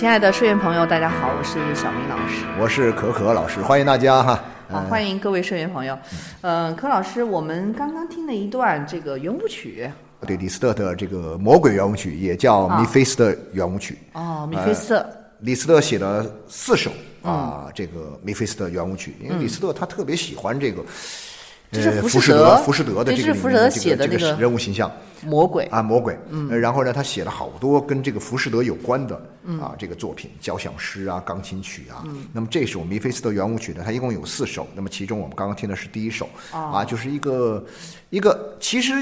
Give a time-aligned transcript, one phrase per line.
[0.00, 2.46] 亲爱的社员朋友，大家好，我是小明老师。
[2.58, 4.42] 我是可可老师，欢迎大家哈。
[4.66, 5.98] 好，欢迎各位社员朋友。
[6.40, 9.90] 嗯，柯老师，我们刚刚听了一段这个圆舞曲。
[10.26, 13.98] 对，李斯特的这个魔鬼圆舞曲也叫米菲斯特圆舞曲。
[14.14, 15.06] 哦，米菲斯特。
[15.40, 20.82] 李斯特写了四首啊，这个米菲斯特圆舞曲，因为李斯特他特别喜欢这个。
[21.72, 24.90] 这是浮士德，浮士德的这个浮士德写的这个人物形象，
[25.22, 26.18] 魔鬼啊，魔鬼。
[26.28, 29.14] 嗯，然后呢，他写了好多跟这个浮士德有关的
[29.60, 32.02] 啊这个作品，交响诗啊，钢琴曲啊。
[32.06, 34.66] 嗯，那么这首弥菲斯特圆舞曲呢，它一共有四首。
[34.74, 37.64] 那么其中我们刚刚听的是第一首啊，就是一个
[38.10, 38.94] 一个其实。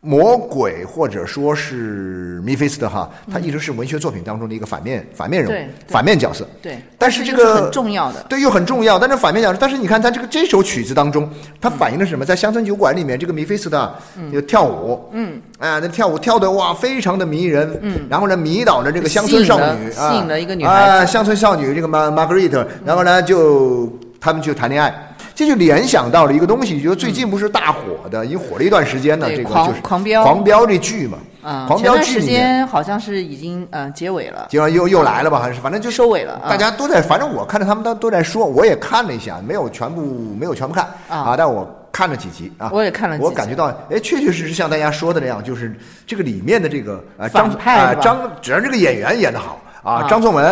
[0.00, 6.46] 魔鬼或者说是米菲斯特哈，他一直是文学作品当中的一个反面反面人物，反面角色。
[6.62, 8.96] 对，但是这个很重要的，对，又很重要。
[8.96, 11.28] 但是反面角色，但是你看他这个这首曲子当中，
[11.60, 12.24] 它反映的是什么？
[12.24, 13.92] 在乡村酒馆里面，这个米菲斯特
[14.32, 25.07] 就跳舞，嗯，啊，那跳舞跳的哇，非常的迷人，嗯，然后呢，迷倒了这个乡村少女，吸引了一个女孩子，乡村少女这个玛玛格丽特，然后呢，就他们就谈恋爱。
[25.38, 29.28] 这就联想到了一个东西，就是最近不是大火的，已经火了一段时间呢。
[29.30, 31.16] 这个就是狂飙，狂飙这剧嘛。
[31.44, 35.38] 啊，狂飙剧时间好像是已经呃结尾了，结完又又来了吧？
[35.38, 36.42] 还是反正就收尾了。
[36.48, 40.02] 大家都在，反正我看着他们都都在说，我也看了一下，没有全部
[40.36, 42.68] 没有全部看啊，但我看了几集啊。
[42.72, 45.72] 我也看了，我感觉到哎，确确实实像大家说的那样，就是
[46.04, 49.60] 这个里面的这个呃张啊张，只要这个演员演的好。
[49.82, 50.44] 啊，张颂文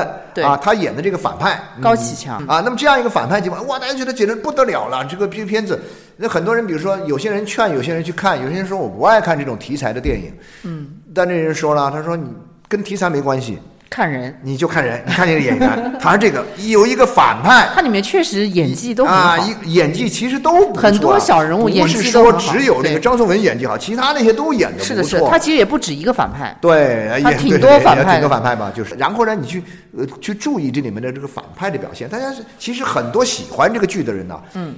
[0.43, 5.05] 啊，他演的这个反派高启强啊，那么这样一个反派情况，哇，大家觉得简直不得了了。
[5.05, 5.81] 这个片片子，
[6.17, 10.33] 那很多人，比如说有些人劝有些人去看，有些人说我不爱看这种题材的电影。
[10.63, 12.29] 嗯，但那人说了，他说你
[12.69, 13.59] 跟题材没关系。
[13.89, 25.31] 看人，你就看人，你看 这个演员，他是这个有一个反派，他里面确实演技都很好，啊，演技其实都很多小人物演技都不是说只有那个张颂文演技好，其他那些都演的不错。
[25.31, 28.95] 他其实也不止一个反派，对，他挺多反派，挺多反派吧，就是。
[28.97, 29.63] 然后呢，你去
[29.97, 34.75] 呃去注意这里面的这个反派的表现，大家是其实很多喜欢这个剧的人呢，嗯。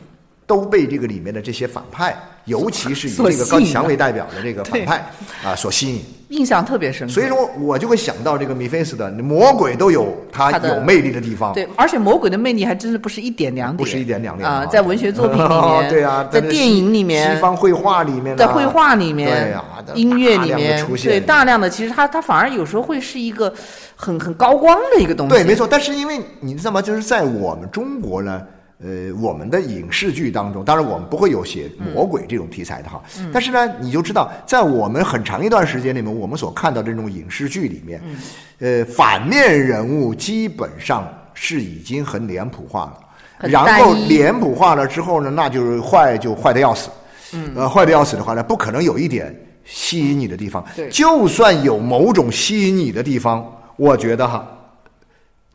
[0.47, 2.17] 都被这个里面的这些反派，
[2.49, 5.07] 尤其是以这个高启强为代表的这个反派
[5.45, 7.09] 啊所吸引，印象特别深。
[7.09, 11.53] 所以说我就会想到这个米菲斯的魔鬼都有他有魅力的地方。
[11.53, 19.65] 对，而且魔鬼的魅力还真的不是一点两点，不是一点两点啊，在文学作品里面， 对啊，在电影里面，西方绘画里面，在绘画里面，对呀，
[19.95, 23.53] 音乐里面，对大量的，其实他他反而有时候会是一个
[23.95, 25.35] 很很高光的一个东西。
[25.35, 25.67] 对，没错。
[25.71, 26.81] 但是因为你知道吗？
[26.81, 28.43] 就是在我们中国呢。
[28.81, 33.03] 呃，我们的影视剧当中，当然我们不会有写魔鬼这种题材的哈。
[33.33, 38.01] 但是呢，你就知道，在我们很长一段时间里面，我们所看到这种影视剧里面，
[38.61, 43.49] 呃，反面人物基本上是已经很脸谱化了。
[43.49, 46.89] 然后脸谱化了之后呢，那就是坏就坏的要死。
[47.33, 47.51] 嗯。
[47.57, 49.35] 呃，坏的要死的话呢，不可能有一点
[49.65, 50.65] 吸引你的地方。
[50.77, 50.89] 对。
[50.89, 53.45] 就算有某种吸引你的地方，
[53.75, 54.49] 我觉得哈。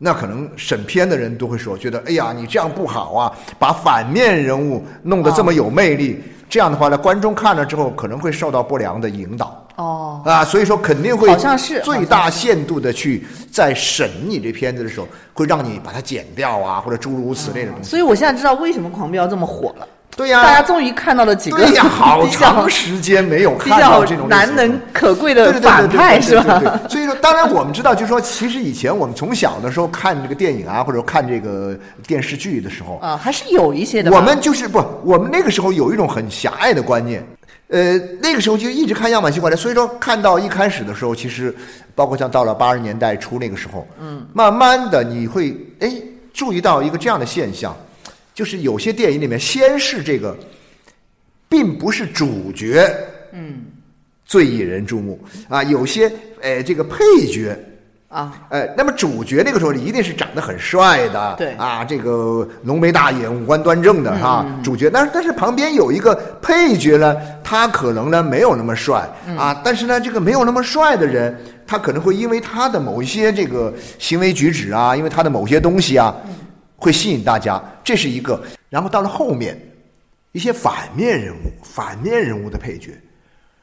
[0.04, 9.66] 那可能审片的人都会说，觉得哎呀，你这样不好啊，把反面人物弄得这么有魅力，这样的话呢，观众看了之后可能会受到不良的引导。
[9.76, 17.88] 哦，啊，所以说肯定会好像是最大限度的去在审你这片子的时候，会让你把它剪掉啊，或者诸如此类的东西。
[17.88, 19.88] 所以我现在知道为什么《狂飙》这么火了。
[20.16, 26.80] 对呀，大家终于看到了几个对呀， 好长时间没有看到这种难能可贵的反派，是吧？
[26.88, 31.76] 所以说，当然我们知道，就是说，其实以前我们从小的时候看这个电影啊，或者看这个
[32.06, 34.10] 电视剧的时候啊，还是有一些的。
[34.12, 37.26] 我们就是不，我们那个时候有一种很狭隘的观念，
[37.68, 41.52] 呃，那个时候就一直看样板戏过来，所以说看到一开始的时候，其实
[41.94, 45.90] 包括像到了八十年代初那个时候，嗯，慢慢的你会哎
[46.32, 47.74] 注意到一个这样的现象。
[48.34, 50.36] 就是有些电影里面，先是这个，
[51.48, 52.92] 并不是主角，
[53.32, 53.62] 嗯，
[54.26, 55.62] 最引人注目啊。
[55.62, 56.98] 有些呃这个配
[57.30, 57.56] 角。
[58.08, 64.88] 啊，呃，那么主角那个时候一定是长得很帅的，对啊，这个浓眉大眼、五官端正的哈，主角。
[64.88, 69.04] 但是但是旁边有一个配角呢，他可能呢没有那么帅
[69.36, 71.36] 啊，但是呢这个没有那么帅的人，
[71.66, 76.14] 他可能会因为他的某一些这个行为举止啊，因为他的某些东西啊，
[76.84, 78.38] 会吸引大家，这是一个。
[78.68, 79.58] 然后到了后面，
[80.32, 82.90] 一些反面人物、反面人物的配角。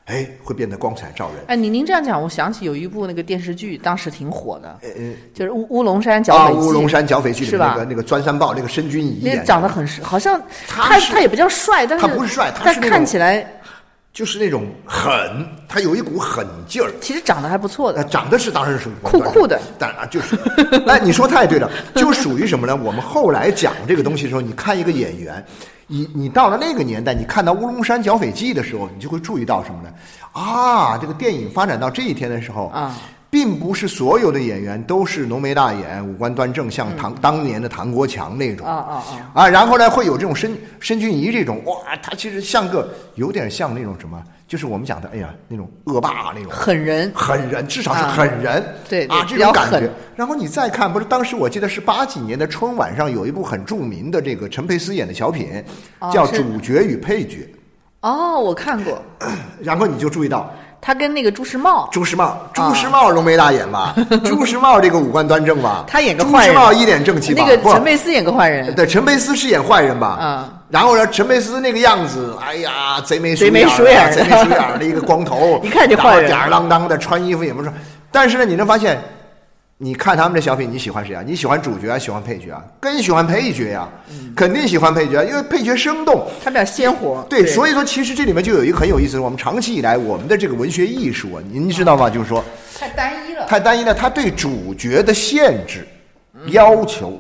[0.06, 1.46] 哎，会变得光彩照人。
[1.48, 4.90] 哎，您您这样讲，我想起有一部那个电视剧，当时挺火的，呃，
[5.36, 6.68] 就是乌乌龙山剿匪记。
[6.68, 13.46] 乌龙山剿匪记里那个那个钻山豹，那个申军仪演，长得很好像他他也不叫帅，但是他不是帅，他看起来
[14.14, 16.92] 就是那种狠，他有一股狠劲儿。
[17.00, 20.36] 其实长得还不错的，长得是当然是酷酷的，但啊就是，
[20.88, 22.76] 哎，你说太对了，就属于什么呢？
[22.76, 25.44] 我们后来讲这个东西的时候，你看一个演员。
[25.94, 29.90] 你你到了那个年代，你看到《乌龙山剿匪记》的时候，你就会注意到什么呢？
[30.32, 32.96] 啊，这个电影发展到这一天的时候，啊，
[33.42, 39.04] 并不是所有的演员都是浓眉大眼、五官端正，像唐当年的唐国强那种，啊啊啊！
[39.34, 41.74] 啊，然后呢，会有这种申申军仪这种，哇，
[42.04, 44.22] 他其实像个有点像那种什么。
[44.48, 49.90] 就是我们讲的，哎呀，那种恶霸那种狠人，狠人，至少是狠人，对啊，这种感觉。
[50.16, 55.64] 然后你再看，不是当时我记得是八几年的春晚上有一部很著名的这个陈佩斯演的小品，
[56.14, 57.38] 叫《主角与配角》。
[58.02, 59.02] 哦，我看过。
[59.64, 60.54] 然后你就注意到。
[60.82, 63.94] 他跟那个朱时茂，朱时茂，朱时茂浓眉大眼吧？
[64.26, 65.86] 朱时茂这个五官端正吧？
[65.88, 66.56] 他演个坏人。
[66.56, 67.46] 朱时茂一脸正气吧？
[67.46, 68.74] 那个陈佩斯演个坏人。
[68.74, 70.18] 对，陈佩斯是演坏人吧？
[70.20, 70.50] 嗯。
[70.70, 76.28] 然后呢，陈佩斯那个样子，哎呀，贼眉贼眉鼠眼，贼眉鼠眼的一个光头， 一看就坏人。
[76.28, 77.72] 吊儿郎当的，穿衣服也不是。
[78.12, 79.00] 但是呢，你能发现。
[79.84, 81.24] 你看他们的小品，你喜欢谁啊？
[81.26, 82.64] 你喜欢主角还是喜欢配角啊？
[82.80, 83.90] 更喜欢配角呀，
[84.36, 87.26] 肯定喜欢配角，因为配角生动，他比较鲜活。
[87.28, 92.08] 对，所以说其实这里面就有一个很有意思，我们长期以来我们的这个文学艺术啊，您知道吗？
[92.08, 92.46] 就是说
[92.78, 95.88] 太单一了，太单一了，他对主角的限制
[96.50, 97.20] 要求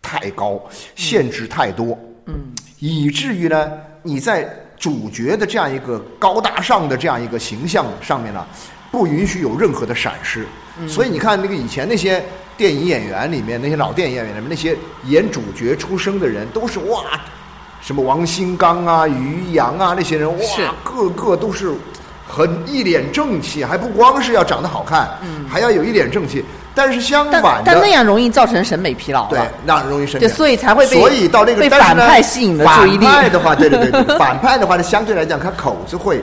[0.00, 0.62] 太高，
[0.94, 2.34] 限制太多，嗯，
[2.78, 3.72] 以至于呢，
[4.04, 4.48] 你在
[4.78, 8.46] 主角的这样一个高大上的这样一个形象上面呢，
[8.96, 10.46] 不允许有任何的闪失。
[10.88, 12.24] 所以你看，那个以前那些
[12.56, 17.02] 电影演员里面，那些老电影演员里面，那些演主角出生的人，都是哇，
[17.82, 21.74] 什么王新刚啊、于洋啊那些人，哇，个个都是
[22.26, 25.10] 很一脸正气，还不光是要长得好看，
[25.46, 26.42] 还要有一脸正气。
[26.74, 29.30] 但是相反的，但那样容易造成审美疲劳。
[29.30, 30.26] 对，那样容易审美。
[30.26, 33.06] 对，所以才会被所以到那个被反派吸引的注意力。
[33.06, 36.22] 反派的话，对对对， 反派的话呢，相对来讲，他口子会，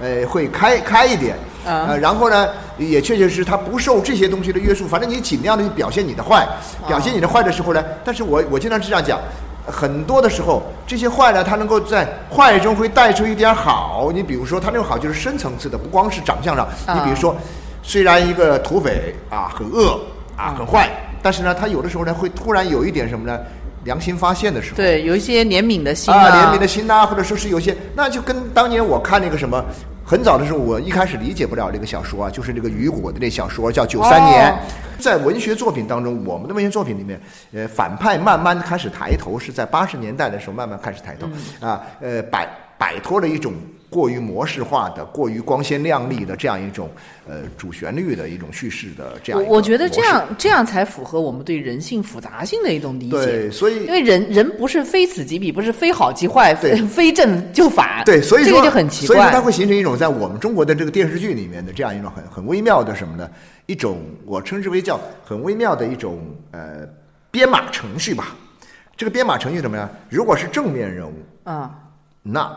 [0.00, 1.36] 呃，会开开一点。
[1.64, 2.48] 呃，然后呢，
[2.78, 6.46] 也确确实实他不受这些东西的约束，反正你尽量的去表现你的坏，
[6.86, 9.18] 表现你的坏的时候呢，但是我我经常是这样讲，
[9.66, 14.10] 很多的时候这些坏呢，他能够在坏中会带出一点好。
[14.12, 16.68] 你比如说他那种好就是深层次的，不光是长相上。
[16.94, 17.36] 你比如说，
[17.82, 20.00] 虽然一个土匪啊很恶
[20.36, 20.90] 啊很坏，
[21.22, 23.38] 但是呢，他有的时候呢会突然有一点什么呢？
[23.84, 29.64] 良心发现的时候，对，有一些怜悯的心啊，怜悯的心呐，或者说是有些，那就跟当年我看那个什么。
[30.04, 34.52] 很早的时候，我一开始理解不了这个小说啊，就是这个雨果的那小说叫《九三年》。
[34.98, 37.20] 在文学作品当中，我们的文学作品里面，
[37.52, 41.26] 呃，反派慢慢开始抬头，是在八十年代的时候慢慢开始抬头
[41.66, 43.52] 啊，呃，摆摆脱了一种。
[43.92, 46.90] 过于模式化的、过于光鲜亮丽的这样一种
[47.28, 53.16] 呃主旋律的一种叙事的这样，我我觉得这样这样才符合我们对人性复杂性的一种理解。
[53.16, 58.02] 对，所以因为人人不是非此即彼，不是非好即坏，非非正就反。
[58.06, 59.16] 对，所以这个就很奇怪。
[59.16, 63.30] 所以它会形成一种在我们中国的这个电视剧里面的这样一种很很微妙的什么呢？
[63.66, 66.18] 一种我称之为叫很微妙的一种
[66.52, 66.88] 呃
[67.30, 68.34] 编码程序吧。
[68.96, 69.86] 这个编码程序怎么样？
[70.08, 71.14] 如果是正面人物
[71.44, 71.70] 啊，
[72.22, 72.50] 那。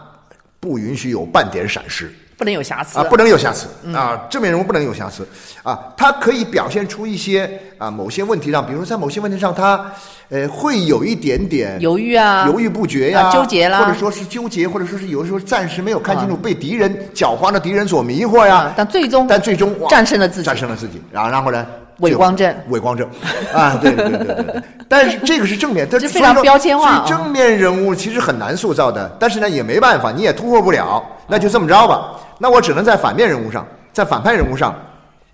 [0.65, 3.03] 不允许有半点闪失，不能有瑕疵啊！
[3.03, 4.25] 不能有瑕疵啊！
[4.31, 5.23] 正面人物不能有瑕疵
[5.61, 5.93] 啊！
[5.95, 9.85] 他可以表现出一些啊某些问题上，比如说在某些问题上，他
[10.29, 18.73] 呃会有一点点犹豫啊，犹豫不决呀，纠结啦，或者说是纠结，或者说是有的时候暂时没有看清楚，被敌人狡猾的敌人所迷惑呀。
[18.75, 20.99] 但最终，但最终战胜了自己，战胜了自己。
[21.11, 21.63] 然后，然后呢？
[21.99, 23.07] 伪光正，伪光正，
[23.53, 24.63] 啊，对对对对对。
[24.87, 27.05] 但是这个是正面，它非常标签化。
[27.07, 32.19] 正面人物其实很难塑造的，但是呢也没办法，你也突破不了，那就这么着吧。
[32.37, 34.75] 那我只能在反面人物上，在反派人物上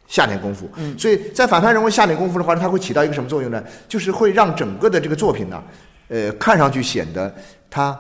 [0.07, 0.69] 下点功夫。
[0.75, 3.63] 嗯，所以在反派人物下点功夫的话，它会起到一个什么作用呢？
[3.87, 5.61] 就是会让整个的这个作品呢，
[6.09, 7.33] 呃，看上去显得
[7.69, 7.99] 它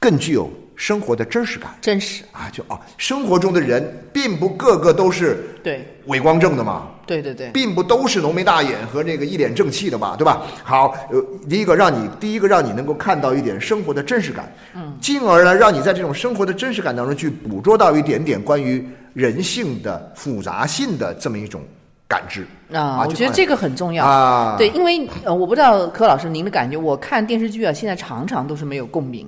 [0.00, 0.50] 更具有。
[0.78, 10.42] 生活的真实感，真实啊，就啊，生活中的人并不个个都是对伪光正的嘛，对对对，并不都是浓眉大眼和这个一脸正气的吧，对吧？
[10.64, 18.84] 好，呃，第一个让你，第一个让你能够看到一点生活的真实感，嗯，进而呢，让你在这种生活的真实感当中去捕捉到一点点关于
[19.14, 21.62] 人性的复杂性的这么一种
[22.08, 23.04] 感知啊。
[23.06, 24.56] 我觉得这个很重要啊。
[24.58, 29.26] 对，因为呃，我不知道柯老师您的感觉，我看电视剧啊，现在常常都是没有共鸣，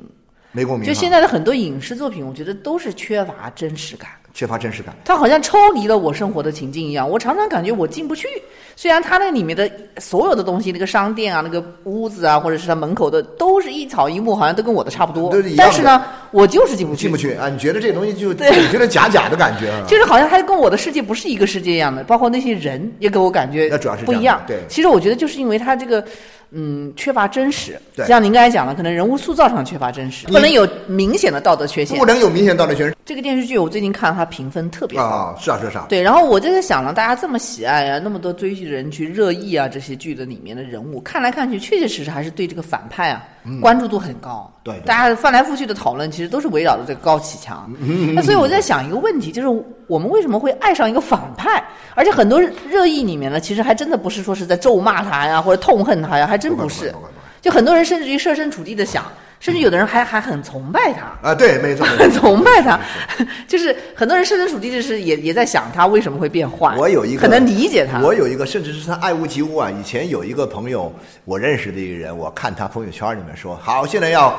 [0.50, 0.84] 没共鸣。
[0.84, 4.10] 就现在的很多影视作品，我觉得都是缺乏真实感。
[4.38, 7.10] 缺乏真实感，它好像抽离了我生活的情境一样。
[7.10, 8.28] 我常常感觉我进不去，
[8.76, 15.34] 虽然它那里面的所有的东西，那个商店啊，那个屋子啊，或者是它门口的，都是一草一木，好像都跟我的差不多。
[15.56, 17.00] 但是呢，我就是进不去。
[17.00, 17.48] 进不去啊！
[17.48, 22.04] 你觉得这东西就总觉得假假的感觉， 就是好像它跟我的世界不是一个世界一样的。
[22.04, 24.40] 包括那些人也给我感觉，那主要是不一样。
[24.46, 26.04] 对，其实我觉得就是因为它这个。
[26.50, 27.78] 嗯，缺乏真实。
[27.94, 31.98] 对，像您刚才讲的，可能人物塑造上缺乏真实，不能有明显的道德缺陷。
[31.98, 32.94] 不能有明显道德缺陷。
[33.04, 35.04] 这个电视剧我最近看，它评分特别高。
[35.04, 35.86] 啊，是啊，是啊。
[35.88, 43.24] 对，然后我就在想了，大家这么喜爱啊，那么多追剧的人去热议啊，这些剧的里面的人物，看来看去，确确实实还是对这个反派啊
[43.60, 44.50] 关注度很高。
[44.62, 47.70] 对，大家翻来覆去的讨论，其实都是围绕着这个高启强。
[48.14, 51.62] 那所以我在想一个问题，就是我们为什么会爱上一个反派？
[51.94, 56.94] 而且很多热议里面呢，其实还真的不是说是在咒骂他呀，或者痛恨他呀，还真不是。
[57.40, 59.04] 就很多人甚至于设身处地的想，
[59.40, 62.78] 甚至有的人还还很崇拜他啊，对，没错， 很崇拜他，
[63.46, 66.74] 就是很多人设身处地就是也也在想他为什么会变坏。
[66.76, 68.00] 我有一个很能理解他。
[68.00, 69.70] 我有一个，甚至是他爱屋及乌啊。
[69.70, 70.92] 以前有一个朋友，
[71.24, 74.36] 我认识的一个人，我看他朋友圈里面说，好，现在要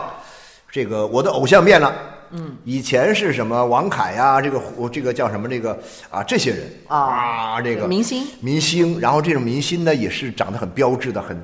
[0.70, 1.94] 这个我的偶像变了。
[2.32, 5.80] 嗯，以前是什么王凯呀，这个这个叫什么这个
[6.10, 11.42] 啊，这些人啊，这个明星明星，然后这种明星呢，也是长得很标致的，很。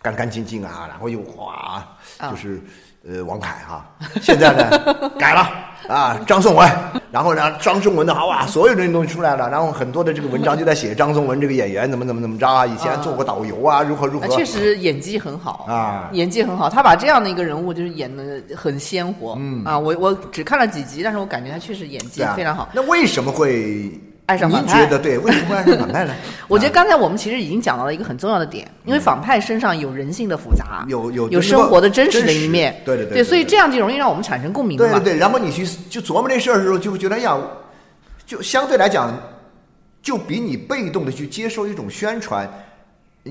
[0.00, 1.84] 干干净净啊，然后又哗，
[2.30, 2.60] 就是
[3.08, 3.86] 呃王凯哈，
[4.20, 5.48] 现在呢 改了
[5.88, 6.68] 啊张颂文，
[7.12, 19.64] 然后呢张颂文的好啊，所有这些东西出来了，然后很多的这个文章就在写张颂文这个演员怎么怎么怎么着啊，以前做过导游啊，如何如何，确实演技很好啊，演技很好，他把这样的一个人物就是演的很鲜活，嗯。
[19.64, 22.68] 啊，我我只看了几集，但是我感觉他确实演技非常好。
[22.72, 23.90] 那为什么会？
[24.28, 25.18] 爱上反派，您觉得对？
[25.18, 26.14] 为什么会爱上反派呢？
[26.48, 34.84] 我觉得刚才我们其实已经讲到了一个很重要的点，因为反派身上有人性的复杂，有有有生活的真实的一面，对对对，所以这样就容易让我们产生共鸣嘛。
[34.84, 37.38] 对对对，然后你去就琢磨这事儿的时候，就会觉得呀，
[38.26, 39.18] 就相对来讲，
[40.02, 42.46] 就比你被动的去接受一种宣传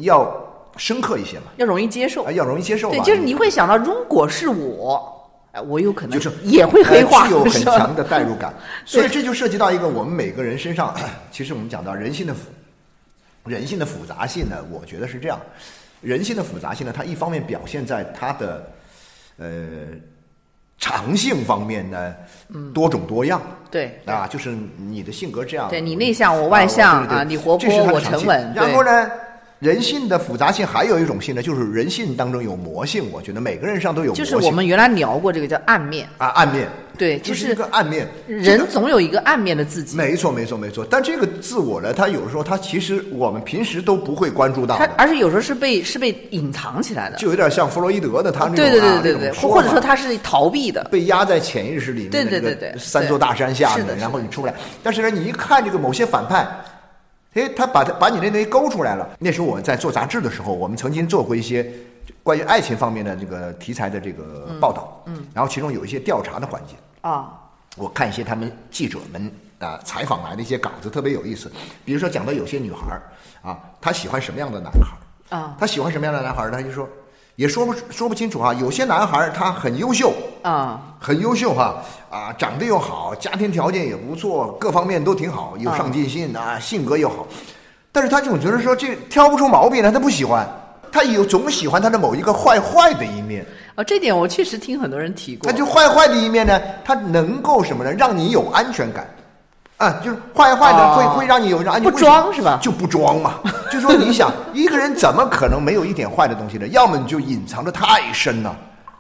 [0.01, 0.36] 要
[0.77, 2.89] 深刻一些嘛，要容易接受，要容易接受。
[2.89, 5.13] 对，就是你会想到，如果是我。
[5.62, 8.54] 我有可能就是也会黑化，具有很强的代入感，
[8.86, 10.96] 所以这就涉及到一个我们每个人身上。
[11.32, 12.42] 其实我们讲到人性的复
[13.46, 15.40] 人性的复杂性呢，我觉得是这样。
[16.02, 18.72] 人性的复杂性呢，它一方面表现在它的
[19.38, 19.48] 呃
[20.78, 22.14] 长性方面呢，
[22.74, 23.42] 多种多样。
[23.72, 28.54] 对啊，就是你的性格这样，对你内向我外向啊，你活泼我沉稳。
[28.54, 29.10] 然后呢？
[29.60, 33.12] 人性的复杂性还有一种性呢，就是人性当中有魔性。
[33.12, 34.24] 我觉得每个人上都有魔性。
[34.24, 36.68] 就是我们原来聊过这个叫暗面啊，暗面。
[36.96, 38.08] 对，就是一个暗面。
[38.28, 39.96] 人总有一个暗面的自己。
[39.96, 40.86] 没错，没错，没错。
[40.90, 44.78] 但这个自我呢，他有时候他其实我们平时都不会关注到。
[44.78, 47.18] 他而且有时候是被是被隐藏起来的。
[47.18, 52.12] 就有点像弗洛伊德的他那种对对对对对，或者说他是逃避的，被压在潜意识里面。
[52.12, 52.76] 对对对对。
[52.78, 54.54] 三座大山下面，然后你出不来。
[54.82, 56.48] 但是呢，你一看这个某些反派。
[57.38, 59.08] 哎，他把他把你那东西勾出来了。
[59.20, 61.72] 那时候我在做杂志的时候，我们曾经做过一些
[62.24, 65.03] 关于爱情方面的这个题材的这个报道。
[65.06, 67.32] 嗯，然后其中有一些调查的环节啊，
[67.75, 71.51] 我看一些他们记者们啊采访来的一些稿子特别有意思。
[71.86, 73.01] 比如说讲到有些女孩儿
[73.44, 75.56] 啊，她喜欢什么样的男孩儿啊？
[75.60, 76.51] 她喜欢什么样的男孩儿？
[76.51, 76.89] 她就说。
[77.38, 80.12] 也说不说不清楚啊，有些男孩他很优秀
[80.48, 81.75] 啊，很优秀哈
[82.10, 87.27] 啊，长得又好，家庭条件也不错，各方面都挺好，有上进心啊，性格又好，
[87.92, 90.48] 但是他总觉得说这挑不出毛病来，他不喜欢，
[90.89, 97.92] 他有总喜欢他的某一个坏坏的一面哦，这点我确实听很多人提过，那就坏坏的一面呢，他能够什么呢？
[97.92, 99.06] 让你有安全感。
[99.75, 102.58] 啊，就是坏坏的会会让你有一种不装是吧？
[102.60, 103.36] 就不装嘛。
[103.70, 106.66] 就说你想 一个人怎么可能没有一点坏的东西呢？
[106.70, 108.58] 要么你就隐藏的太深了。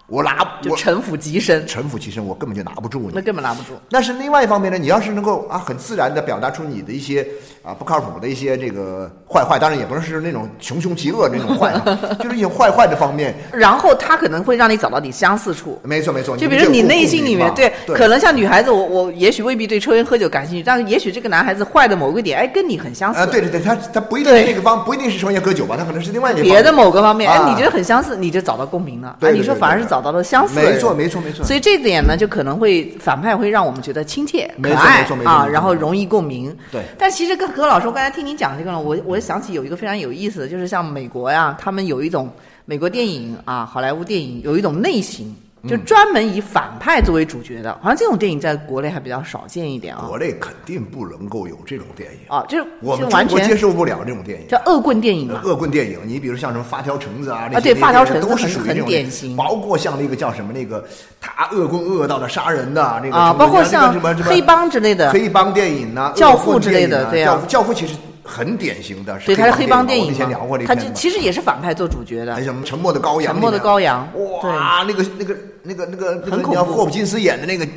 [0.07, 3.11] 我拿就城府极深，城府极深，我根本就拿不住你。
[3.13, 3.73] 那根本拿不住。
[3.91, 7.27] 但是另外一方面呢，你要是能够啊，很自然的表达出你的一些
[7.61, 11.73] 啊不靠谱的一些这个坏坏，当然也不是那种穷凶极恶那种坏，
[12.23, 13.35] 就是一些坏坏的方面。
[13.51, 15.77] 然后他可能会让你找到你相似处。
[15.83, 16.37] 没错没错。
[16.37, 23.19] 就比如你内心里面对，可能像女孩子，我我也许未必对抽烟喝酒感兴趣，但是也许这个男孩子坏的某个点，哎，跟你很相似。
[23.19, 29.17] 啊，对对对，他他不一定是那个方，不一定是抽烟喝酒吧，他可能是另外一个别的某个方面，哎，你觉得很相似，你就找到共鸣了。
[29.19, 30.55] 对，你说反而是找到了相似。
[30.55, 31.45] 没错，没错，没错。
[31.45, 36.55] 所以这点呢，就可能会反派会让我们觉得亲切、可爱啊，然后容易共鸣。
[36.71, 36.81] 对。
[36.97, 42.29] 但其实跟何老师，我刚才听您讲这个呢，我我想起有一个非常有意思的，就是像美国呀，他们有一种
[42.65, 45.35] 美国电影啊，好莱坞电影有一种类型
[45.67, 50.05] 就专门以反派作为主角的，好像这种电影在国内还比较少见一点啊。
[50.07, 54.47] 国内肯定不能够有这种电影，啊，就是我们完全接受不了这种电影。
[54.47, 55.41] 叫恶棍电影嘛。
[55.43, 60.85] 恶棍电影，你比如像什么发条橙子啊，那些对发条橙子都是很很属于这种典型包括像那个叫什么那个
[61.19, 72.45] 他恶棍恶到了杀人的那个啊，包括像什么黑帮之类的，黑帮电影呐、教父之类的对啊教父其实很典型的，对，它是黑帮电影电我们以前聊过嘛，它这片子嘛就其实也是反派做主角的还有。
[72.45, 73.33] 什么沉默的羔羊？
[73.33, 74.05] 沉默的羔羊
[74.43, 75.33] 哇，那个那个
[75.67, 76.53] 那个那个那个很恐怖。
[76.53, 77.67] 叫霍普金斯演的那个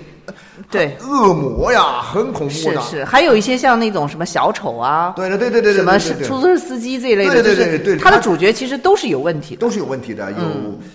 [0.71, 2.81] 对，恶魔呀，很恐怖的。
[2.83, 7.99] 是是，还有一些像那种什么小丑啊，对对对对对对，什么是出租车司机这一类的，对对就是对对对。
[7.99, 9.61] 他的主角其实都是有问题的。
[9.61, 10.39] 都是有问题的，有、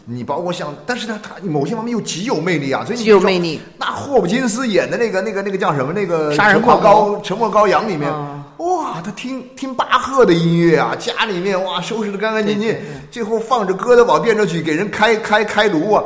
[0.06, 3.60] 你包括像，但是他，他某些方面又极有魅力啊，所以你极有魅力。
[3.78, 5.92] 那霍普金斯演的那个那个那个叫什么？
[5.92, 12.74] 那个杀人沉默羔沉默羔羊里面，啊哇，他听听巴赫的音乐啊，家里面哇收拾的干干净净，
[13.12, 16.04] 最后放着哥德堡变奏曲给人开开开颅啊，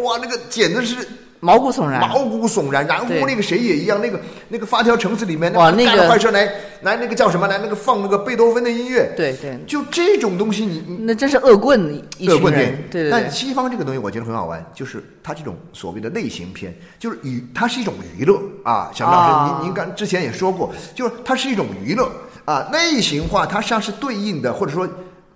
[0.00, 0.96] 哇，那个简直是。
[1.44, 2.00] 毛骨悚然。
[2.00, 6.48] 毛骨悚然，然后那个谁也一样，那个那个发条橙子里面，哇那个坏事来
[6.82, 18.92] 来那个叫什么来，那个放那个贝多芬的音乐，对对，就这种东西你，你那真是恶棍一群人恶棍对对但，西方这个东西我觉得很好玩，就是它这种所谓的类型片，就是娱，它是一种娱乐啊。
[18.94, 22.08] 小明老师，啊您您刚之前也说过，就是它是一种娱乐
[22.44, 22.68] 啊。
[22.72, 24.88] 类型化它实际上是对应的，或者说。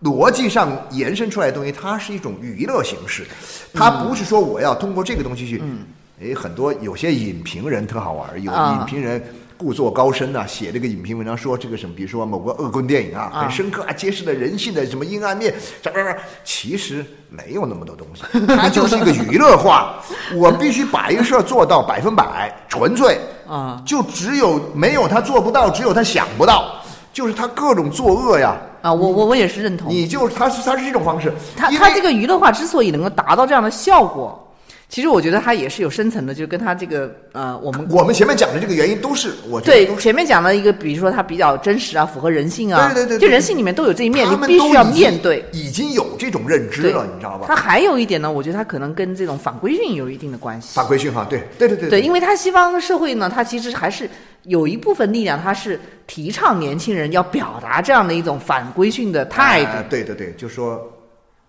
[0.06, 3.26] 逻辑上延伸出来的东西，它是一种娱乐形式，
[3.75, 5.60] 它不是说我要通过这个东西去，
[6.22, 8.78] 哎，很多有些影评人特好玩，有啊。
[8.78, 9.20] 影评人
[9.56, 13.40] 故作高深呐、写这个影评文章说这个什么，比如说某个恶棍电影啊，啊。
[13.42, 18.22] 很深刻啊，揭示了人性的什么阴暗面，啥啥啥，其实没有那么多东西，
[18.54, 19.96] 它就是一个娱乐化。
[20.36, 23.18] 我必须把一个事儿做到百分百纯粹。
[23.48, 26.75] 啊，就只有没有他做不到，只有他想不到，
[27.12, 28.56] 就是他各种作恶呀。
[28.87, 29.90] 啊，我我我也是认同。
[29.90, 34.55] 你就他是他是这种方式，他他这个娱乐化之所以能够达到这样的效果，
[34.88, 45.45] 其实我觉得它也是有深层的，就跟他这个呃，我们我们前面讲的这个原因都是，我觉得是对前面讲的一个，比如说它比较真实啊，符合人性啊，对对对对就人性里面都有这一面，你必须要面对。
[45.52, 47.47] 已经有这种认知了，你知道吧？
[47.49, 50.69] 它还有一点呢，我觉得它可能跟这种反规训有一定的关系。
[50.75, 54.08] 反规训哈，对对对对对，因为它西方社会呢，它其实还是
[54.47, 59.71] 有一部分力量，它是提倡年轻人要表达这样的一种反规训的态度。
[59.71, 60.91] 哎对对对，就说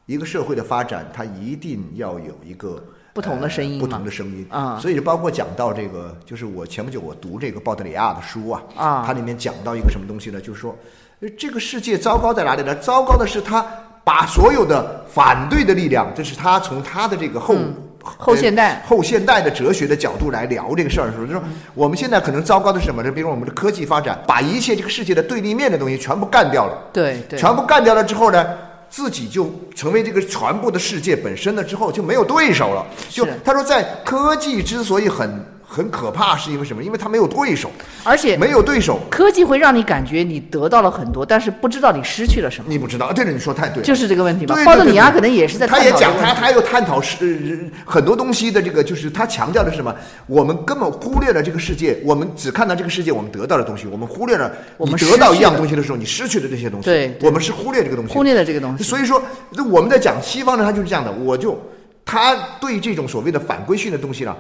[0.06, 2.84] 一个社会的发展，它一定要有一个
[3.14, 10.42] 不同的声音呃不同的声音啊所以包括讲到这个，就是我前不久我读这个鲍德里亚的书啊，啊它里面讲到一个什么东西呢？
[10.42, 10.76] 就是说，
[11.22, 12.74] 呃这个世界糟糕在哪里呢？
[12.76, 13.66] 糟糕的是他
[14.04, 17.56] 把所有的反对的力量，这是他从他的这个后。
[17.56, 23.12] 嗯后现代呃后现代的哲学的角度来聊这个事儿的时候，就说我们现在可能糟糕的是什么呢？
[23.12, 26.78] 比如我们的科技发展，把一切这个世界的对立面的东西全部干掉了。
[26.94, 28.46] 对对，全部干掉了之后呢，
[28.90, 32.86] 自己就成为这个全部的世界本身了，之后就没有对手了。
[33.10, 36.82] 就他说，在科技之所以很很可怕，是因为什么？
[36.82, 37.70] 因为它没有对手，
[38.04, 43.12] 而且没有对手，科技会让你感觉你得到了很多，但是不知道你失去了什么，你不知道。
[43.12, 43.84] 对了，你说太对了。
[43.84, 44.64] 就是这个问题吧对。
[44.64, 49.94] 对鲍德里亚可能也是在他也讲他，他又探讨是呃很多东西的这个，就是他强调的是什么？
[50.26, 56.86] 我们根本忽略了这个世界，我们只看到这个世界我们得到的东西，我们忽略了你我们得到一样东西的时候，你失去的这些东西。
[56.86, 58.84] 对对我们是忽略这个东西，忽略了这个东西。
[58.86, 61.60] 所以说，那我们在讲西方呢，他就是这样的，我就
[62.06, 64.36] 他对这种所谓的反规训的东西呢。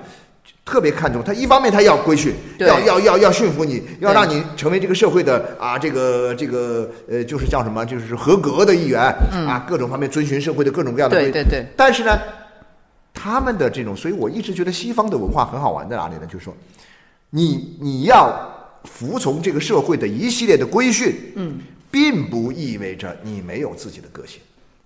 [0.68, 9.02] 特别看重他，一方面他要规训，要要要要驯服你，要让你成为这个社会的啊，这个这个呃，就是叫什么，就是合格的一员、
[9.48, 12.20] 啊，各种方面遵循社会的各种各样的对对对，但是呢，
[13.14, 16.26] 他们的这种，所以我一直觉得西方的文化很好玩在哪里呢？
[16.26, 16.54] 就是说，
[17.30, 18.30] 你你要
[18.84, 24.42] 服从这个社会的一系列的规训，嗯，并不意味着你没有自己的个性。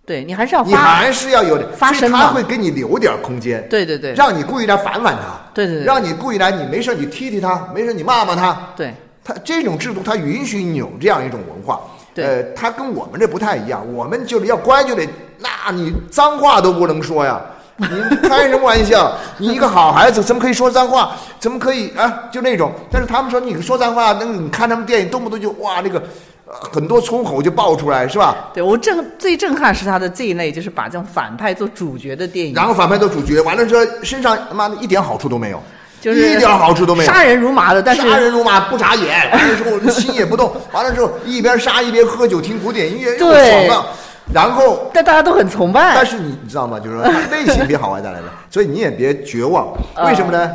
[0.06, 11.80] 对你还是要你，还是要有点发声嘛他会给你留点空间，对对对让你故意来反反他，对对对让你故意来，你没事你踢踢他，没事你骂骂他，对他这种制度，他允许你有这样一种文化。
[12.14, 15.08] 对呃，他跟我们这不太一样，我们就是要乖就得，
[15.40, 17.40] 那你脏话都不能说呀，
[17.78, 17.88] 你
[18.28, 19.16] 开什么玩笑？
[19.40, 21.16] 你一个好孩子怎么可以说脏话？
[21.40, 22.24] 怎么可以啊？
[22.30, 26.06] 就那种，但是他们说你说脏话，那你看他们电影动不动就哇那个、呃
[26.74, 28.50] 很多粗口就爆出来，是吧？
[28.54, 35.62] 对，我震最震撼是他的这一类，就是把这种反派做主角的电影，然后反派做主角，完了之后身上他妈的一点好处都没有，
[36.02, 43.88] 就是一点好处都没有，杀人如麻的，但是杀人如麻不眨眼，完了之后心也不动， 完了之后一边杀一边喝酒听古典音乐，又对爽啊。
[44.34, 45.94] 然后，但大家都很崇拜。
[45.94, 46.80] 但是你你知道吗？
[46.80, 48.26] 就是说它类型片好玩带来的？
[48.50, 50.50] 所以你也别绝望， 啊为什么呢？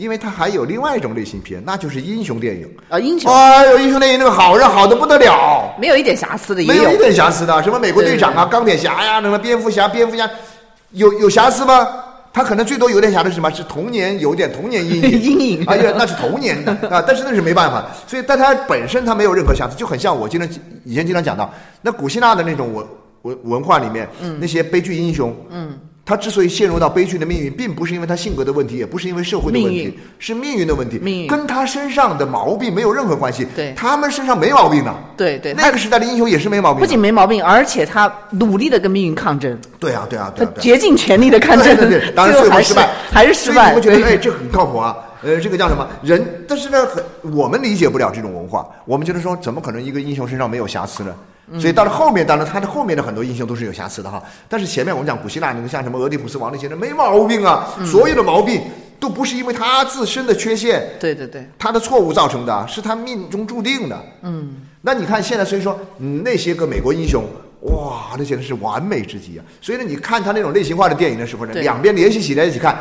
[0.00, 2.66] 因为它还有另外一种类型片，那就是英雄电影。
[2.88, 3.30] 啊，英雄。
[3.30, 10.28] 哎呦，英雄电影那个好人好的不得了，没有一点瑕疵的也没有一点瑕疵的，什么美国队长啊、钢铁侠呀、什么蝙蝠侠、蝙蝠侠，
[10.92, 11.86] 有有瑕疵吗？
[12.32, 13.50] 他可能最多有点瑕疵是什么？
[13.50, 15.64] 是童年有点童年阴影， 阴影。
[15.66, 20.48] 哎呀，那是童年的啊，但是那是没办法，所以但他本身他没有任何瑕疵，就很像我经常
[20.84, 22.86] 以前经常讲到，那古希腊的那种文
[23.22, 24.08] 文文化里面，
[24.40, 25.78] 那些悲剧英雄，嗯，
[26.10, 33.46] 他之所以陷入到悲剧的命运，并不是因为他性格的问题，也不是因为社会的问题命，是命运的问题，命运跟他身上的毛病没有任何关系。
[33.54, 34.92] 对他们身上没毛病的。
[35.16, 36.86] 对对，那个时代的英雄也是没毛病不。
[36.86, 40.52] 仅没毛病，而且他努力的跟命运抗争，对啊，对啊，对啊。
[40.58, 43.72] 竭尽全力的抗争，对对对，当然最后失败，还是失败。
[43.72, 44.96] 所以你会觉得哎，这很靠谱啊。
[45.22, 46.44] 呃，这个叫什么人？
[46.48, 47.04] 但是呢，很
[47.36, 51.14] 我们理解不了这种文化，我们觉得说，怎么可能一个英雄身上没有瑕疵呢？
[51.50, 54.22] 嗯所以到了后面，当然他的后面的很多英雄都是有瑕疵的哈。
[54.48, 58.62] 但是前面我们讲古希腊那个像什么俄狄浦斯王那些人没毛病啊，嗯所有的毛病
[59.00, 63.98] 都不是因为他自身的缺陷，对对对，他的错误造成的，是他命中注定的。
[64.22, 67.24] 嗯，那你看现在，所以说，嗯，那些个美国英雄，
[67.62, 69.44] 哇，那简直是完美之极啊。
[69.60, 72.78] 所以呢，你看他那种类型化的电影的时候呢，两边联系起来一起看。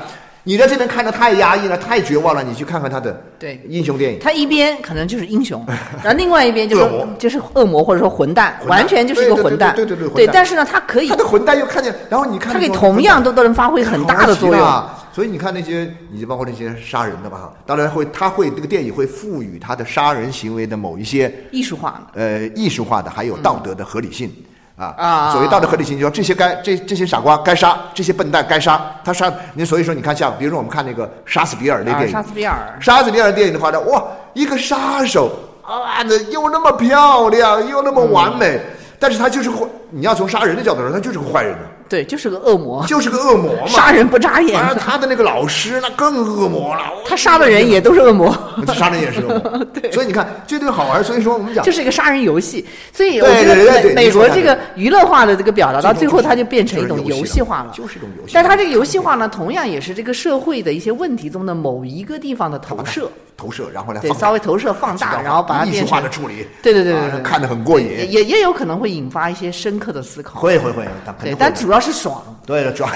[0.49, 5.63] 你在这边看的太压抑了，太绝望了，你去看看他的对英雄电影，他一边可能就是英雄，
[6.03, 9.75] 然后另外一边就是就是恶魔或者说混蛋，完全就是一个对对对混蛋。
[9.75, 14.59] 对对对对但是呢，他可以他的混蛋又看见，然后你看他可以同样都都能发挥很大的作用。
[14.59, 15.05] 啊。
[15.13, 24.31] 所以你看那些，你就包括那些杀人的吧，当然会，他会这个电影会赋予他的杀人行为的某一些艺术化的，呃艺术化的，还有道德的合理性。
[24.79, 29.65] 啊啊所谓道德合理性，就说这些该这这些傻瓜该杀，这些笨蛋该杀，他杀你。
[29.65, 34.01] 所以说，你看像比如说我们看那个杀死比尔那啊，电影，杀死比尔，杀死比尔电影的话呢，哇，
[34.33, 38.57] 一个杀手啊，那又那么漂亮，又那么完美，
[38.97, 39.65] 但是他就是坏。
[39.89, 43.67] 你要从杀人的角度说，他就是个坏人呢，对，就是个恶魔，就是个恶魔嘛。
[43.67, 44.61] 杀人不眨眼。
[44.61, 48.31] 而他的那个老师那更恶魔了， 他杀的人也都是恶魔，
[48.73, 49.65] 杀人也是恶魔。
[49.73, 51.03] 对所以你看这对好玩。
[51.03, 52.63] 所以说我们讲这是一个杀人游戏。
[52.93, 57.71] 所以我觉得美国这个娱乐化的这个表达，到最后它就变成一种游戏化了。
[57.75, 58.33] 就是一种游戏。
[58.35, 66.45] 但它这个游戏化呢，同样也是这个社会的一些问题中的某一个地方的投射，投射，然后来对，放稍微投射放大，然后把它艺术变化的处理。
[66.61, 70.41] 对对对对对，啊看得很过瘾也也也有可能会引发一些深刻的思考。
[70.41, 72.21] 会会会，肯定对，但主要是爽。
[72.45, 72.89] 对主要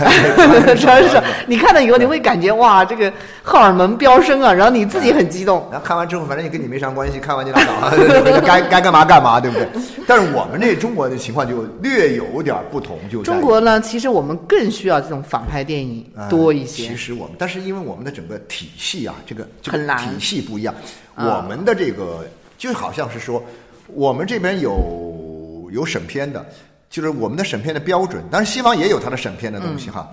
[0.75, 5.67] 主要是爽你看了以后，你会感觉哇，这个荷尔蒙飙升啊，然后你自己很激动。
[5.71, 9.67] 然后看完之后，反正也跟你没啥关系，看完就拉倒，该该干嘛干嘛，对不对？
[10.07, 16.95] 但是我们这中国的情况就略有点不同，就在中国呢，其实我们更需要这种反派电影呃多一些其。
[16.95, 20.73] 实我们，但是因为我们的整个体系啊，这个这个很难体系不一样，
[21.15, 22.25] 啊我们的这个
[22.57, 23.43] 就好像是说，
[23.87, 26.45] 我们这边有有审片的，
[26.89, 30.09] 就是我们的审片的标准，当然西方也有它的审片的东西哈。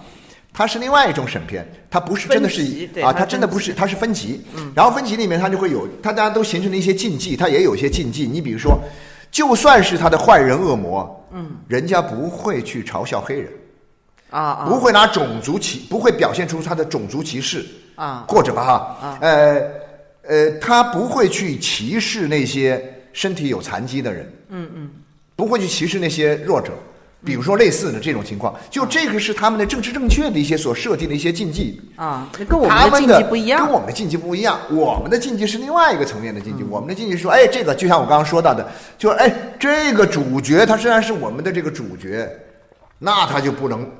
[0.52, 2.62] 它是另外一种审片，它不是真的是
[3.02, 4.44] 啊，它它真的不是，它是分级。
[4.74, 8.26] 然后分级里面它就会有，它大家都形成了一些禁忌，它也有一些禁忌。
[8.26, 8.76] 你比如说，
[9.30, 13.52] 就算是他的坏人恶魔，嗯，人家不会去嘲笑黑人。
[14.30, 19.60] 啊啊，不会拿种族歧，不会表现出他的种族歧视啊或者吧哈，呃
[20.28, 24.90] 呃，他不会去歧视那些身体有残疾的人，嗯嗯，
[25.34, 26.72] 不会去歧视那些弱者，
[27.24, 31.80] 比如说类似的这种情况，就这个是他们的政治正确的一些所设定的一些禁忌。
[31.96, 33.72] 啊，跟我们们的禁忌不一样跟。
[33.72, 34.58] 我们的禁忌不一样。
[34.70, 36.62] 我们的禁忌是另外一个层面的禁忌。
[36.64, 42.28] 我们的禁忌是说，哎，这个就像我刚刚说到的，就是哎，这个主角他虽然是我们的这个主角，
[42.98, 43.90] 那他就不能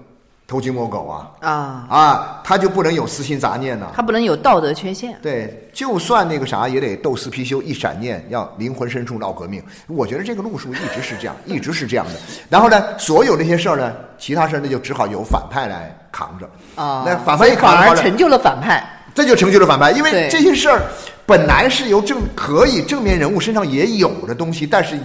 [0.51, 5.17] 偷鸡摸狗啊啊，啊，他就不能有私心杂念呢、他不能有道德缺陷。
[5.23, 9.63] 对，就算那个啥也得斗私貔貅一闪念，要灵魂深处闹革命。
[9.87, 12.15] 我觉得这个路数一直是这样， 一直是这样的。
[12.49, 18.85] 然后呢，所有那些事儿呢，其他事儿那就只好由反派来扛着啊，那反派反而成就了反派。
[19.15, 20.83] 这就成就了反派，因为这些事儿
[21.27, 24.99] 本来是由正可以正面人物身上也有的东西，但是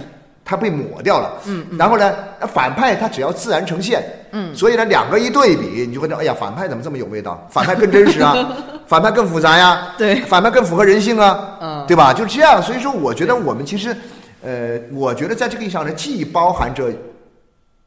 [0.44, 1.34] 它被抹掉了。
[1.44, 2.12] 嗯，然后呢，
[2.52, 4.02] 反派他只要自然呈现。
[4.38, 7.48] 嗯，所以呢，两个一对比，你就会觉得，哎呀，反派怎么这么有味道？
[7.50, 8.36] 反派更真实啊，
[8.86, 12.12] 反派更复杂呀，对反派更符合人性啊，嗯对吧？
[12.12, 12.62] 就是这样。
[12.62, 13.96] 所以说，我觉得我们其实，
[14.42, 16.92] 呃，我觉得在这个意义上呢，既包含着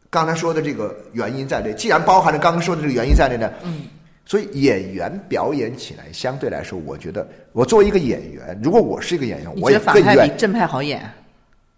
[0.10, 3.84] 刚才说的这个原因在内，既然包含着刚刚说的这个原因在内呢，嗯，
[4.26, 11.02] 所以演员表演起来相对来说，我觉得我作为一个演员，如果我是一个演员，我也觉得反派更愿意比正派好演？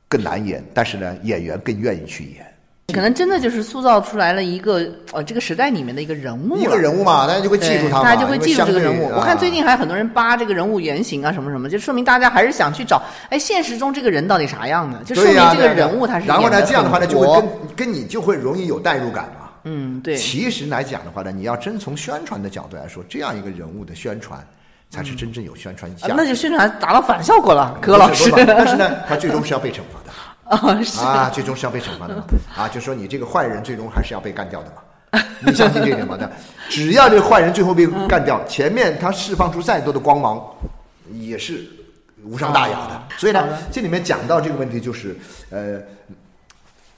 [0.08, 2.46] 更难演，但是呢，演员更愿意去演
[2.92, 9.10] 可能真的就是塑造出来了一个呃这个时代里面的一个人物了一个人物嘛，大家就会记住他嘛，大家就会记住这个人物。
[9.16, 15.00] 我看最啊近还有很多人扒这个人物原型啊，什么什么，就说明大家还是想去找，哎，现实中这个人到底啥样的？
[15.04, 19.50] 就说明这个人物他是然后呢，这样的话呢，就会跟跟你就会容易有代入感嘛。
[19.64, 24.44] 嗯对，其实来讲的话呢，你要真从宣传的角度来说，这样一个人物的宣传
[24.90, 26.12] 才是真正有宣传价值。
[26.12, 30.01] 啊那就宣传达到反效果了，柯老师但是呢，他最终是要被惩罚
[30.58, 30.68] 的。
[30.68, 32.24] 啊是啊，最终是要被惩罚的嘛。
[32.58, 34.82] 啊，就说你这个坏人最终还是要被干掉的嘛。
[35.46, 36.16] 你相信这点吗？
[36.16, 36.28] 对，
[36.70, 40.42] 只要这个坏人最后被干掉，前面他释放出再多的光芒，
[41.12, 41.68] 也是
[42.24, 42.96] 无伤大雅的。
[42.96, 45.18] 哦所以呢，这里面讲到这个问题，就是
[45.50, 45.82] 呃，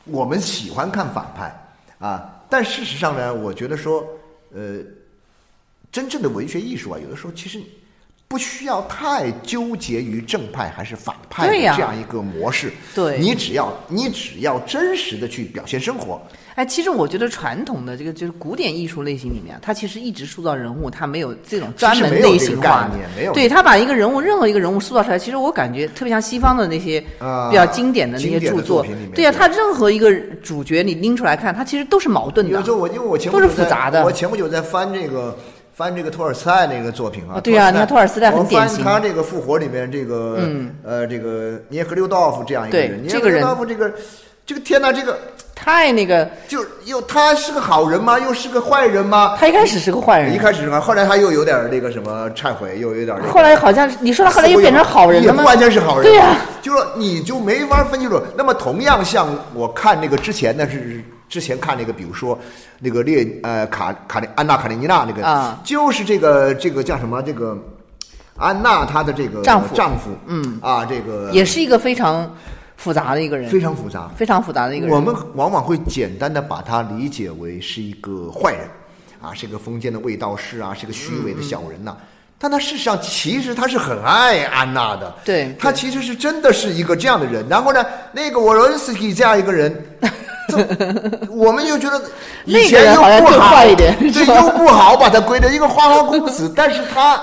[0.05, 1.51] 我们喜欢看反派
[1.97, 4.05] 啊，但事实上呢，我觉得说，
[4.53, 4.77] 呃，
[5.91, 7.59] 真正的文学艺术啊，有的时候其实
[8.34, 12.74] 不需要太纠结于正派还是反派这样一个模式。
[12.96, 13.19] 对。
[13.19, 16.19] 你只要你只要真实的去表现生活，
[16.56, 23.34] 哎，其实我觉得传统的这个就是古典艺术类型里面啊，它其实一直塑造人物，它没有这种专门类这个概型化念没有。
[23.34, 29.32] 对他把一个人物任何一个人物塑造出来，其实我感觉特别像西方的那些啊比较经典的那些著作，对呀、对。
[29.32, 32.72] 他任何一个主角你拎出来看，他其实都是矛盾的有时。
[32.72, 34.04] 候我因为我前不都是复杂的。
[34.04, 35.38] 我前不久在翻这个
[35.73, 37.38] 翻这个托尔斯泰那个作品啊。
[37.38, 43.91] 啊对啊你看托尔斯泰很我典型翻他这个《复活》里面这个嗯呃这个涅赫留道夫这样一个人，涅赫留道夫这个
[44.45, 45.17] 这个天哪，这个
[45.55, 48.19] 太那个，就又他是个好人吗？
[48.19, 49.38] 又是个坏人吗？
[49.39, 55.38] 他一开始是个坏人一，开始是个，后来他又有点那个什么忏悔，又有点那个后来好像你说他后来又变成好人了吗？
[55.38, 56.03] 也不完全是好人。
[56.03, 58.21] 对呀就说你就没法分清楚。
[58.36, 61.01] 那么同样像我看那个之前的是
[61.34, 62.38] 之前看那个，比如说
[62.78, 65.60] 那个列呃卡卡列安娜卡列尼娜那个啊。
[65.63, 67.58] 就是这个这个叫什么这个
[68.38, 69.76] 安娜她的这个丈夫。
[69.76, 70.12] 丈夫。
[70.28, 70.60] 嗯。
[70.62, 72.32] 啊这个也是一个非常
[72.78, 74.08] 复杂的一个人，非常复杂。
[74.15, 74.96] 非常复杂的一个人。
[74.96, 78.69] 我们往往会简单的把他理解为是一个坏人，
[79.19, 81.98] 啊，是个封建的卫道士啊，是个虚伪的小人呐、
[82.38, 87.48] 但他事实上其实他是很爱安娜的，对他其实是真的是一个这样的人。
[87.48, 90.10] 然后呢，那个沃伦斯基这样一个人，这
[91.29, 92.01] 我们又觉得
[92.45, 97.21] 以前又不好，坏一点对，又不好把他归的一个花花公子，但是他。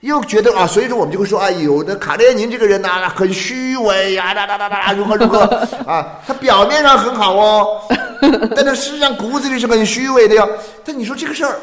[0.00, 5.40] 又觉得啊，所以说我们就会说啊，有的卡列宁这个人呐、很虚伪呀、哒哒哒哒哒，如何如何
[5.84, 7.80] 啊，他表面上很好哦，
[8.54, 10.46] 但他实际上骨子里是很虚伪的呀。
[10.84, 11.58] 但你说这个事儿，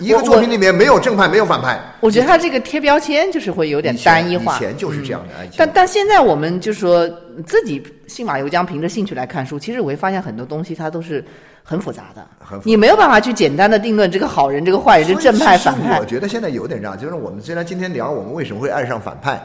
[0.00, 4.56] 一个作品里面没有正派，没有反派，我觉得他这个贴标签就是会有点单一化。
[4.56, 7.08] 以前就是这样的，哎以前但但现在我们就说
[7.46, 11.24] 自己信马由缰，凭着兴趣来看书，其实我会发现很多东西它都是
[11.62, 16.04] 很复杂的，很你没有办法去简单的定论这个好人、这个坏人、这正派、反派我。
[16.04, 19.40] 觉得现在有点这样，就是我们虽然今天聊我们为什么会爱上反派，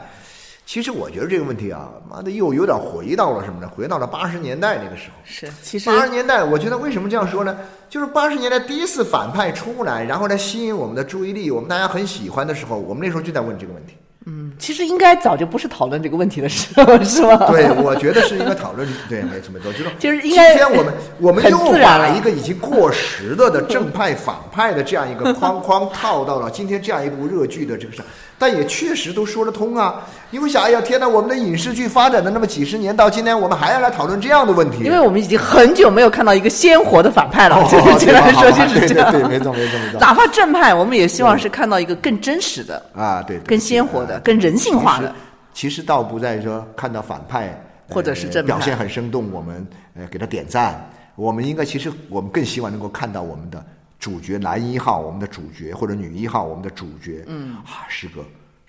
[0.70, 3.68] 其实我觉得这个问题啊，妈的又有点回到了什么呢？
[3.68, 5.16] 回到了八十年代那个时候。
[5.24, 7.58] 是，其实八十年代，我觉得为什么这样说呢？
[7.88, 13.94] 就是八十年代第一次反派出来，然后来吸引我们的注意力，我们大家很喜欢的时候，我们那时候就在问这个问题。
[14.26, 17.36] 嗯其实应该早就不是讨论这个问题的时候，是吗？
[17.50, 18.86] 对，我觉得是应该讨论。
[19.08, 28.06] 对，没错没错，就是就是应该今天我们我们又把一个已经过时了的正派反派的这样一个框 框套到了今天这样一部热剧的这个上，
[28.40, 30.02] 但也确实都说得通啊。
[30.30, 34.84] 你会想，哎呀，天哪，我们的影视剧发展的那么几十年，到今天我们还要来讨论这样的问题？
[34.84, 39.12] 因为我们已经很久没有看到一个鲜活的反派了，哦就是简单说对吧就是这样。
[39.12, 45.14] 对对对没错没错没错哪怕正派，我们也希望是看到一个更真实的、啊，对，更鲜活的、对更人性化的。
[45.52, 47.48] 其实倒不在说看到反派
[47.88, 50.88] 呃或者是正派表现很生动，我们呃给他点赞。
[51.16, 53.62] 我们应该其实我们更希望能够看到我们的
[54.00, 58.24] 主角男一号，我们的主角或者女一号，我们的主角，嗯啊是个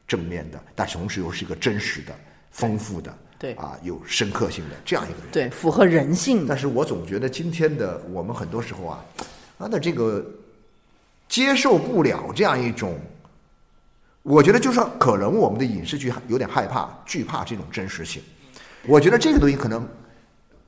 [0.06, 2.13] 正面的，但同时又是一个真实的、
[2.52, 5.32] 丰富的，对啊有深刻性的这样一个人。
[5.32, 6.58] 对，符合人性的但。
[6.58, 9.06] 是我总觉得今天的我们很多时候啊，
[9.58, 10.22] 他的这个
[11.30, 13.00] 接受不了这样一种，
[14.24, 18.22] 我觉得就是可能我们的影视剧有点害怕、惧怕这种真实性。
[18.86, 19.88] 我觉得这个东西可能。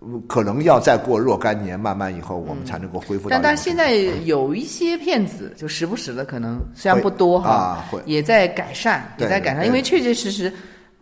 [0.05, 3.41] 呃可能要再过若干年，慢慢以后我们才能够恢复到但。
[3.41, 3.93] 但现在
[4.25, 10.51] 有一些骗子，就时不时的可能虽然不多哈，啊会也在改善，也在改善，因为确确实实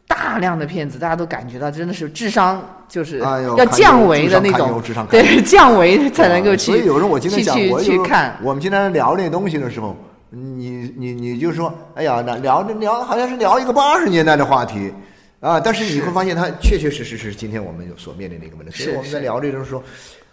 [0.08, 6.72] 大量的骗子，大家都感觉到真的是智商就是要降维的那种对，降维才能够去。
[6.72, 9.96] 所以有时候我今天讲，去去我就去看，我们今天聊那东西的时候，
[10.30, 14.94] 你你你就说，哎呀，那聊着聊好像是聊一个八十年代的话题
[15.42, 18.84] 啊，但是你会发现它确确实实是今天我们所面临的一个问题。
[18.84, 19.84] 所以我们在聊这种时候。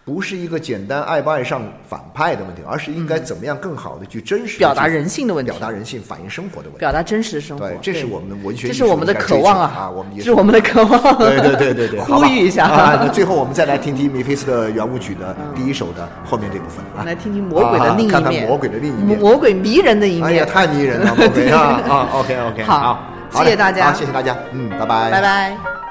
[0.05, 6.79] 不是一个简单爱不爱上反派的问题，而是应该怎么样更好的去真实地表达人性的问题表达人性、反映生活的问题。
[6.79, 11.18] 表达真实的生活对，，这是我们的文学这是我们的渴望啊啊，我们也是我们的渴望。
[11.18, 12.99] 对对对对对， 呼吁一下啊！
[13.05, 19.18] 那最后我们再来听听米菲斯的圆舞曲的第一首的后面这部分啊，来听听魔鬼的另一面，啊看看魔鬼的另一面。
[19.18, 20.47] 魔鬼迷人的一哎呀，面。
[20.47, 22.99] 太迷人了，魔鬼啊啊！OK OK， 好
[23.31, 23.87] 谢谢大家。
[23.87, 25.88] 好，谢谢大家，嗯，拜拜，拜拜。